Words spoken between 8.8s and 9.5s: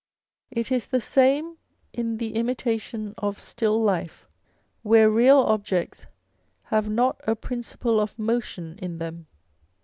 in them.